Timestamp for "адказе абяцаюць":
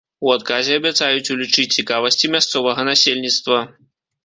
0.35-1.31